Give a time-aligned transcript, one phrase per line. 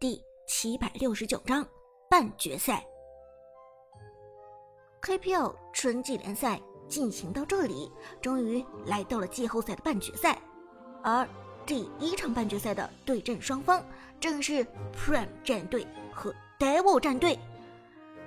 [0.00, 1.66] 第七百六十九章
[2.08, 2.86] 半决赛。
[5.02, 7.90] KPL 春季联赛进行到这里，
[8.22, 10.40] 终于来到了季后赛的半决赛。
[11.02, 11.28] 而
[11.66, 13.84] 第一场半决赛的对阵双方
[14.20, 14.64] 正是
[14.96, 15.84] Prime 战队
[16.14, 17.36] 和 Devil 战队，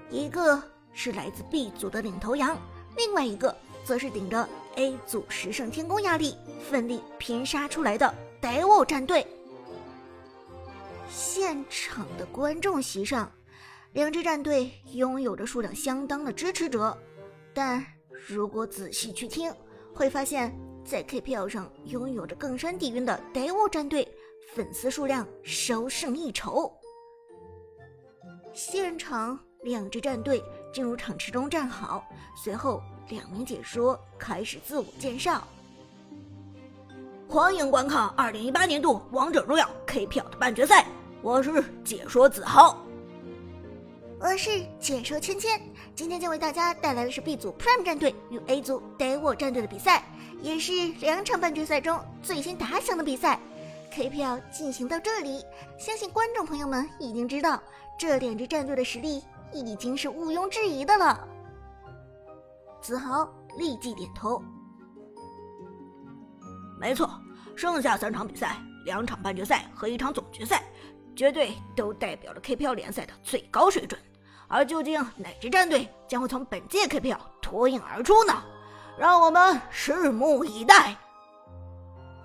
[0.09, 0.61] 一个
[0.91, 2.57] 是来自 B 组的领头羊，
[2.97, 4.45] 另外一个则是顶着
[4.75, 6.35] A 组十胜天宫压力，
[6.69, 9.25] 奋力拼杀出来的 Devil 战队。
[11.11, 13.29] 现场的观众席上，
[13.91, 16.97] 两支战队拥有着数量相当的支持者，
[17.53, 17.85] 但
[18.27, 19.53] 如果仔细去听，
[19.93, 24.07] 会发现，在 KPL 上拥有着更深底蕴的 d e v 战队
[24.55, 26.71] 粉丝数量稍胜一筹。
[28.53, 30.41] 现场两支战队
[30.73, 32.05] 进入场池中站好，
[32.41, 35.45] 随后两名解说开始自我介绍。
[37.27, 40.85] 欢迎观看二零一八年度《王者荣耀》KPL 的半决赛。
[41.23, 42.75] 我是解说子豪，
[44.19, 45.52] 我是解说芊芊。
[45.94, 50.03] 今天将为大家带来的是 B 组 Prime 战队与 A 组 Devil 战队的比赛，
[50.42, 53.39] 也是两场半决赛中最先打响的比赛。
[53.94, 55.45] KPL 进行到这里，
[55.77, 57.61] 相信观众朋友们已经知道
[57.99, 61.27] 这两支战队的实力已经是毋庸置疑的了。
[62.81, 64.42] 子豪立即点头，
[66.80, 67.08] 没错，
[67.55, 70.64] 剩下三场比赛，两场半决赛和一场总决赛。
[71.22, 74.02] 绝对都代表了 KPL 联赛的最高水准，
[74.47, 78.33] 而究竟哪支战队将会从本届 KPL 脱颖而出呢？
[78.97, 80.97] 让我们拭目以待。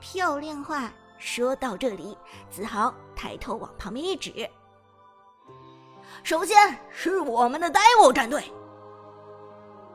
[0.00, 2.16] 漂亮话说到这里，
[2.48, 4.48] 子豪抬头往旁边一指，
[6.22, 8.44] 首先是我们的 Devil 战队。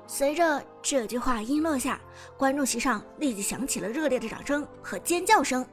[0.05, 1.99] 随着这句话音落下，
[2.37, 5.67] 观众席上立即响起了热烈的掌声和尖叫声。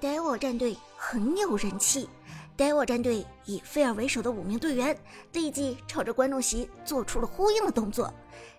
[0.00, 2.10] Devil 战队很有人气。
[2.58, 4.94] Devil 战队以菲尔为首的五名队员
[5.32, 8.12] 立即朝着观众席做出了呼应的动作，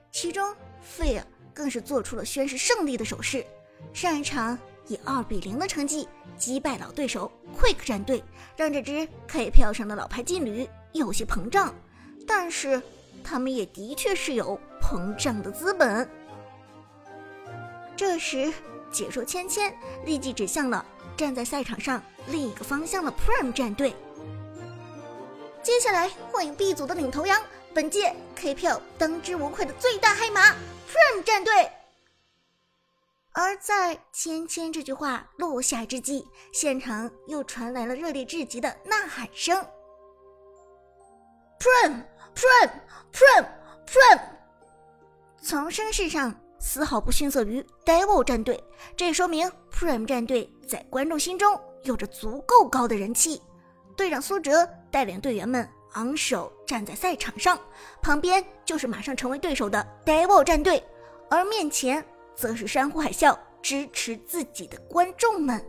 [0.10, 3.46] 其中菲尔更是做出了宣誓胜利的手势。
[3.94, 7.30] 上一场以二比零的成绩击败老对手
[7.60, 8.24] Quick 战队，
[8.56, 11.76] 让这支 KPL 上的老牌劲旅有些膨胀，
[12.26, 12.82] 但是
[13.22, 16.10] 他们也的确是有膨胀的资本。
[17.98, 18.54] 这时，
[18.90, 19.74] 解说芊芊
[20.06, 20.86] 立即指向了。
[21.20, 23.94] 站在赛场上另一个方向的 Prime 战队，
[25.62, 27.44] 接下来欢迎 B 组的领头羊，
[27.74, 30.54] 本届 KPL 当之无愧的最大黑马
[30.88, 31.70] Prime 战队。
[33.34, 39.62] 而在芊芊这句话落下之际，现场又传来了热烈至极的呐喊声
[41.60, 44.22] ：Prime，Prime，Prime，Prime！
[45.42, 46.34] 从声势上。
[46.60, 48.62] 丝毫不逊色于 Devil 战队，
[48.96, 53.42] 这也说明 Prime 战队在观众心中有着足够高的人气。
[53.96, 57.58] 队长苏哲带领队员们昂首站在赛场上，
[58.02, 60.84] 旁边就是马上成为对手的 Devil 战队，
[61.30, 62.06] 而面前
[62.36, 65.66] 则是山呼海啸支持自己的观众们。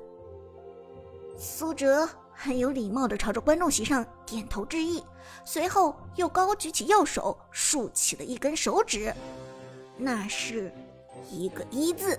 [1.38, 5.02] 苏哲很有礼貌地朝着观众席上点头致意，
[5.44, 9.14] 随后又高举起右手，竖起了一根手指。
[10.00, 10.72] 那是
[11.30, 12.18] 一个一字，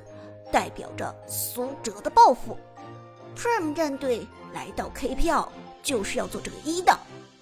[0.51, 2.57] 代表着苏哲的抱负。
[3.35, 5.47] Prime 战队来到 KPL
[5.81, 6.97] 就是要做这个一的，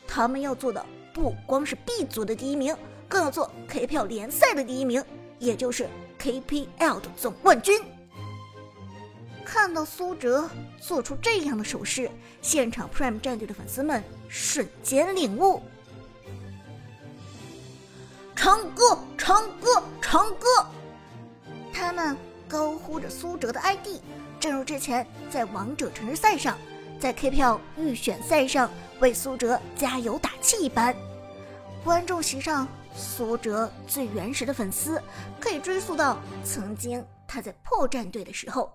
[0.08, 2.76] 他们要做的不光是 B 组的第一名，
[3.08, 5.04] 更要做 KPL 联赛的第一名，
[5.40, 5.90] 也就是
[6.20, 7.82] KPL 的总冠军。
[9.44, 10.48] 看到苏哲
[10.80, 12.10] 做出这样的手势，
[12.42, 15.62] 现场 Prime 战队的粉丝们瞬间领悟。
[18.42, 20.48] 唱歌，唱歌，唱歌！
[21.74, 22.16] 他们
[22.48, 24.02] 高呼着苏哲的 ID，
[24.40, 26.58] 正如之前在王者城市赛上，
[26.98, 30.96] 在 KPL 预选赛上为苏哲加油打气一般。
[31.84, 35.04] 观众席上，苏哲最原始的粉丝
[35.38, 38.72] 可以追溯到曾经他在破战队的时候，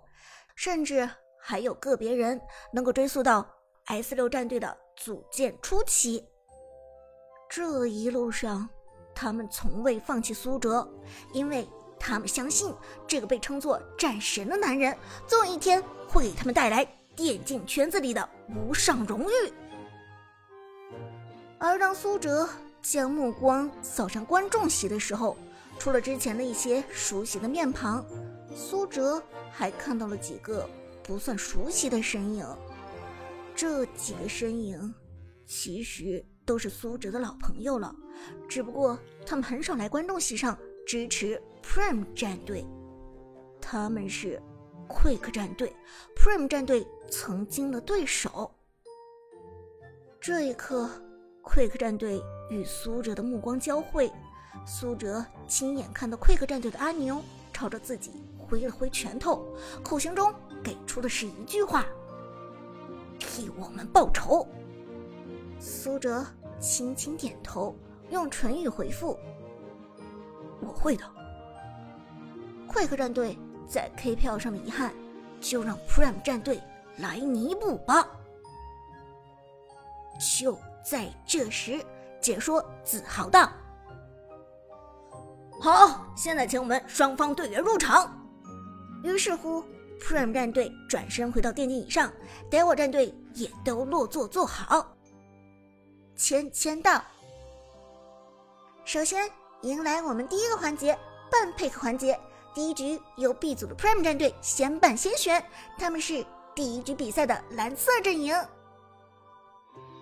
[0.54, 1.08] 甚至
[1.40, 2.38] 还有个别人
[2.70, 3.46] 能够追溯到
[3.86, 6.22] S 六战队的组建初期。
[7.48, 8.68] 这一路上。
[9.14, 10.86] 他们从未放弃苏哲，
[11.32, 11.68] 因为
[11.98, 12.74] 他们相信
[13.06, 14.96] 这个被称作战神的男人，
[15.26, 16.84] 总有一天会给他们带来
[17.14, 19.52] 电竞圈子里的无上荣誉。
[21.58, 22.48] 而当苏哲
[22.82, 25.36] 将目光扫向观众席的时候，
[25.78, 28.04] 除了之前的一些熟悉的面庞，
[28.54, 30.68] 苏哲还看到了几个
[31.02, 32.46] 不算熟悉的身影。
[33.56, 34.94] 这几个身影，
[35.46, 36.24] 其实。
[36.44, 37.94] 都是苏哲的老朋友了，
[38.48, 40.56] 只不过他们很少来观众席上
[40.86, 42.66] 支持 Prime 战队。
[43.60, 44.40] 他们是
[44.88, 45.74] Quick 战队
[46.14, 48.54] ，Prime 战队曾经的对手。
[50.20, 50.88] 这一刻
[51.42, 54.12] ，Quick 战队与苏哲的目光交汇，
[54.66, 59.46] 苏哲亲眼看到 Quick 战队的阿牛朝着自己挥了挥拳头，
[59.82, 60.32] 口型中
[60.62, 61.86] 给出的是一句话
[63.18, 64.46] ：“替我们报仇。”
[65.58, 66.24] 苏哲
[66.58, 67.74] 轻轻点头，
[68.10, 69.18] 用唇语回复
[70.60, 71.04] ：“我会的。
[72.68, 74.92] ”Quick 战队在 K 票上的遗憾，
[75.40, 76.60] 就让 Prime 战队
[76.98, 78.06] 来弥补吧。
[80.40, 81.84] 就在这时，
[82.20, 83.50] 解说自豪道
[85.60, 88.10] ：“好，现在请我们双方队员入场。”
[89.04, 89.62] 于是乎
[90.00, 92.12] ，Prime 战队转身回到电竞椅上
[92.50, 94.96] ，Devil 战队也都落座坐好。
[96.16, 97.02] 签签到。
[98.84, 99.30] 首先
[99.62, 100.98] 迎来我们第一个环节——
[101.30, 102.18] 半配合环节。
[102.54, 105.44] 第一局由 B 组的 Prime 战队先办先选，
[105.78, 106.24] 他们是
[106.54, 108.36] 第一局比赛的蓝色阵营。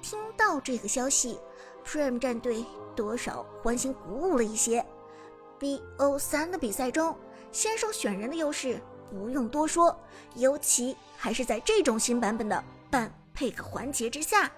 [0.02, 1.40] 听到这个消息
[1.86, 4.84] ，Prime 战队多少欢欣鼓舞了一些。
[5.58, 7.16] BO 三的比赛中，
[7.52, 8.80] 先手选人的优势
[9.10, 9.96] 不用多说，
[10.34, 14.50] 尤其还是在这种新版本的半配合环节之下。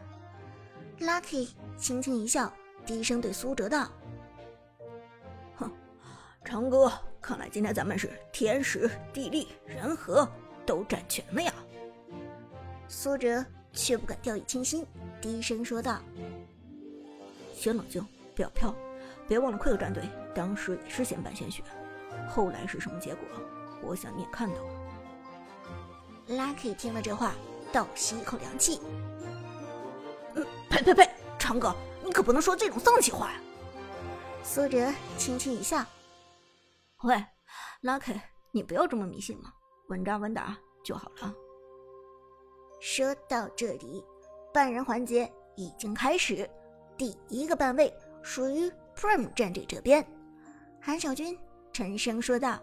[1.00, 2.52] Lucky 轻轻一笑，
[2.86, 3.88] 低声对苏哲道
[5.56, 5.70] ：“哼，
[6.44, 10.28] 长哥，看来今天咱们是天时地利人和
[10.64, 11.52] 都占全了呀。”
[12.88, 14.86] 苏哲却不敢掉以轻心，
[15.20, 16.00] 低声说道
[17.52, 18.74] ：“先冷静，不要飘，
[19.26, 20.04] 别忘了快乐战队
[20.34, 21.64] 当时也是先办先选，
[22.28, 23.26] 后来是什么结果，
[23.82, 24.70] 我想你也看到了。
[26.28, 27.34] ”Lucky 听了这话，
[27.72, 28.80] 倒吸一口凉气。
[30.74, 31.08] 呸呸呸！
[31.38, 31.72] 长哥，
[32.02, 33.40] 你可不能说这种丧气话呀！
[34.42, 35.84] 苏哲轻轻一笑
[37.04, 37.24] ：“喂
[37.82, 39.52] ，Lucky，你不要这么迷信嘛，
[39.88, 41.32] 稳扎稳打就好了。”
[42.82, 44.04] 说到这里，
[44.52, 46.50] 半人环节已经开始，
[46.98, 50.04] 第一个半位属于 Prime 战队这边。
[50.82, 51.38] 韩小军
[51.72, 52.58] 沉声说道：“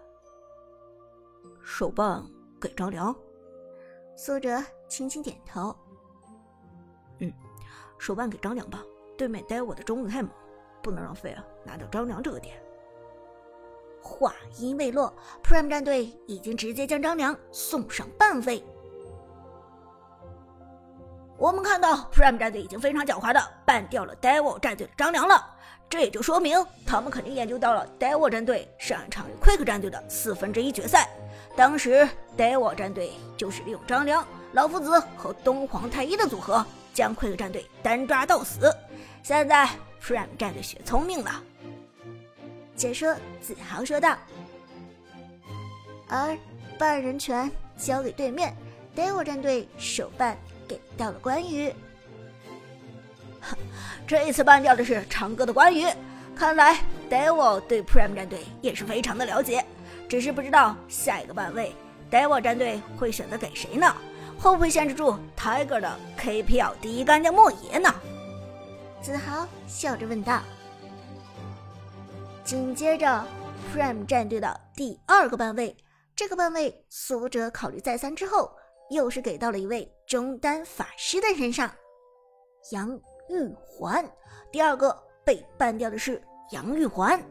[1.64, 2.22] 手办
[2.60, 3.16] 给张良。”
[4.18, 5.74] 苏哲轻轻点头
[7.20, 7.32] ：“嗯。”
[8.02, 8.84] 手办给张良吧，
[9.16, 10.32] 对面呆我的中路太猛，
[10.82, 12.60] 不能让费尔拿到张良这个点。
[14.02, 15.14] 话音未落
[15.44, 18.66] ，Prime 战队已经直接将张良送上半飞。
[21.38, 25.40] 我们看到 Prime 战队已经非常狡猾的办掉了 Devil 战队的张良了，
[25.88, 26.58] 这也就说明
[26.88, 31.08] 他们肯定研究到了 Devil 战队上一场与 Quick 战队的四分之一决赛，
[31.56, 36.66] 当时 Devil 战队就是利用张良、老夫子和东皇太一的组合。
[36.94, 38.74] 将 Quick 战队单抓到死，
[39.24, 39.68] 现在
[40.02, 41.42] Prime 战队学聪明了。
[42.76, 44.18] 解说自豪说道。
[46.08, 46.38] 而
[46.78, 48.54] 半人权交给对面
[48.96, 51.74] Devil 战队，手办给到了关羽。
[54.06, 55.86] 这一次办掉的是长歌的关羽，
[56.36, 56.80] 看来
[57.10, 59.64] Devil 对 Prime 战队也是非常的了解，
[60.10, 61.74] 只是不知道下一个半位
[62.12, 63.96] Devil 战队会选择给谁呢？
[64.42, 67.94] 会不会限制住 Tiger 的 KPL 第一干将莫邪呢？
[69.00, 70.42] 子豪笑着问道。
[72.44, 73.24] 紧接着
[73.72, 75.78] ，Prime 战队的第二个班位，
[76.16, 78.52] 这个班位苏哲考虑再三之后，
[78.90, 81.72] 又是给到了一位中单法师的身上，
[82.72, 83.00] 杨
[83.30, 84.04] 玉环。
[84.52, 84.92] 第二个
[85.24, 87.24] 被办掉的是杨玉环。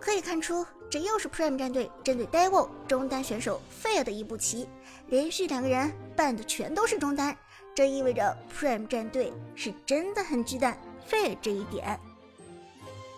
[0.00, 4.68] 可以看出，这又是 Prime 战队针对 Devil 中单选手费尔的一步棋，
[5.08, 7.36] 连续两个人办的全都是中单，
[7.74, 10.74] 这意味着 Prime 战队是真的很忌惮
[11.04, 11.98] 费尔这一点。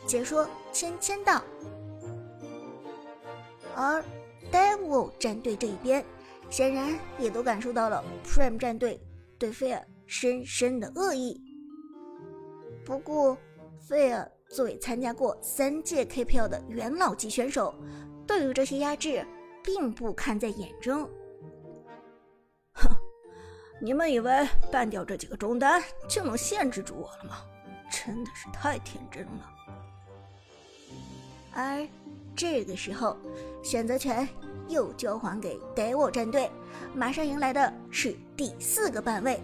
[0.06, 1.42] 解说签签到，
[3.76, 4.02] 而
[4.50, 6.02] Devil 战队这一边，
[6.48, 8.98] 显然也都感受到了 Prime 战队
[9.38, 11.38] 对费尔深深的恶意。
[12.86, 13.36] 不过，
[13.86, 14.32] 费尔。
[14.48, 17.74] 作为参加过三届 KPL 的元老级选手，
[18.26, 19.24] 对于这些压制
[19.62, 21.08] 并不看在眼中。
[22.72, 22.88] 哼，
[23.80, 27.36] 你们以为办掉这几个中单就能限制住我了吗？
[27.90, 29.50] 真的是太天真了。
[31.52, 31.86] 而
[32.34, 33.16] 这个时候，
[33.62, 34.26] 选择权
[34.68, 36.50] 又交还给 Devil 战队，
[36.94, 39.40] 马上迎来的是第四个半位。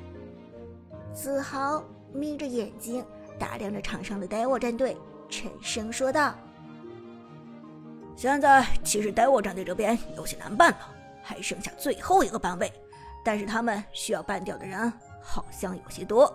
[1.13, 3.05] 子豪眯着眼睛。
[3.39, 4.97] 打量着场上的 Devil 战队，
[5.29, 6.35] 沉声说道
[8.17, 12.73] ：“现在其实 Devil 战队这边有些难办了，还剩下最后一个班位，
[13.25, 16.33] 但是他们需要办掉的人好像有些多。”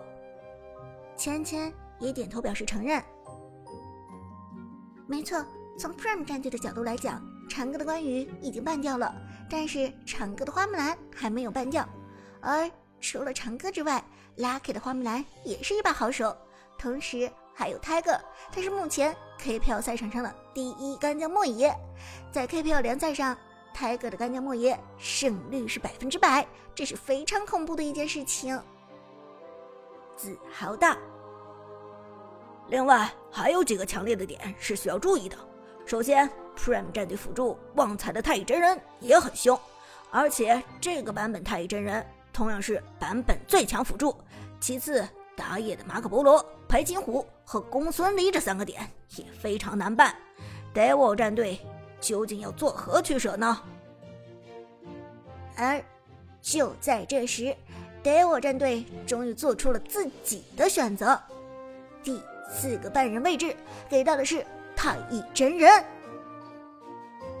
[1.16, 3.02] 芊芊也点头表示承认
[5.06, 5.44] ：“没错，
[5.78, 9.14] 从 Prime 战队的角度来讲，长歌的关羽已经办掉了，
[9.50, 11.86] 但是长歌的花木兰还没有办掉，
[12.40, 14.02] 而除了长歌之外
[14.36, 16.36] ，Lucky 的花木兰也是一把好手，
[16.80, 18.18] 同时还有 Tiger，
[18.50, 21.76] 他是目前 KPL 赛场上的第一干将莫邪，
[22.32, 23.36] 在 KPL 联赛上
[23.76, 28.58] ，Tiger 的干将莫邪胜率是百分之百，这是非常恐怖的一件事情。
[30.16, 30.96] 自豪大。
[32.68, 35.36] 另外还有几个强烈的点是需要注意的。
[35.84, 39.58] 首先，Prime 战队辅助旺财的太乙真人也很凶，
[40.10, 44.16] 而且这个版本太乙真人同样是版本最强辅助。
[44.60, 45.06] 其次，
[45.40, 50.14] 打野的马可波罗、白金虎和公孙离这三个点也非常难办。
[50.74, 51.58] Devil 战队
[51.98, 53.58] 究竟要作何取舍呢？
[55.56, 55.82] 而
[56.42, 57.56] 就在这时
[58.04, 61.18] ，Devil 战队终于做出了自己的选择，
[62.02, 63.56] 第四个半人位置
[63.88, 64.44] 给到的是。
[64.76, 65.70] 太乙真人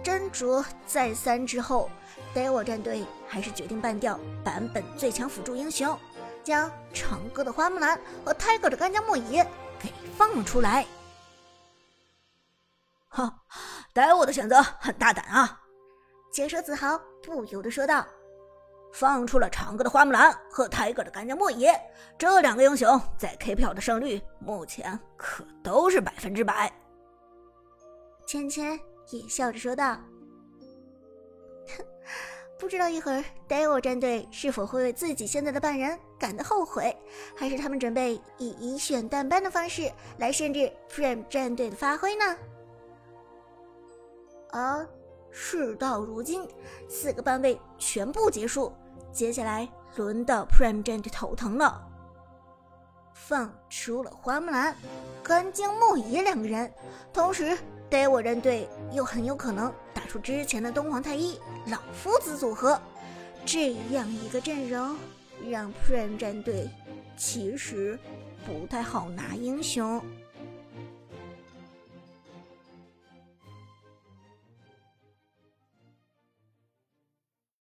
[0.04, 1.88] 斟酌再三之后
[2.34, 5.98] ，Devil 战队还是决定办掉版本最强辅助英雄，
[6.42, 9.46] 将长歌的花木兰和 Tiger 的干将莫邪
[9.78, 10.86] 给放了出来。
[13.08, 13.32] 哈
[13.92, 15.60] 逮我的选择很大胆啊！
[16.32, 18.06] 解说子豪不由得说道
[18.94, 21.74] ：“放出了长歌的花木兰和 Tiger 的干将莫邪，
[22.16, 26.72] 这两个英雄在 KPL 的胜率目前可都是百分之百。”
[28.28, 28.78] 芊芊
[29.10, 29.96] 也笑着说道
[31.66, 31.84] ：“哼
[32.60, 36.94] 不知道一会儿 Devil 战队是否会为自己现在的扮人感到后悔，
[37.34, 42.36] 还是他们准备以以选淡班的方式来限制 Prime 战队的发挥呢？”
[44.52, 44.86] 而
[45.30, 46.46] 事到如今，
[46.86, 48.70] 四个班位全部结束，
[49.10, 51.82] 接下来轮到 Prime 战队头疼了。
[53.14, 54.76] 放出了花木兰、
[55.22, 56.70] 干将莫邪两个人，
[57.10, 57.56] 同时。
[57.90, 62.80] Devil 战队又很有可能打出之前的东皇太一老夫子组合，
[63.44, 64.96] 这样一个阵容
[65.50, 66.70] 让 Prime 战队
[67.18, 67.98] 其实
[68.46, 70.02] 不太好拿英雄。